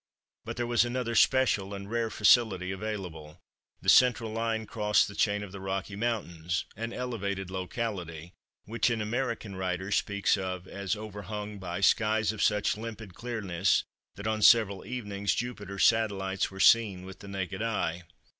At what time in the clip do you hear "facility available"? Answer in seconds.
2.09-3.37